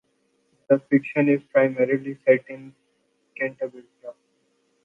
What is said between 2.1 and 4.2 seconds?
set in Cantabria.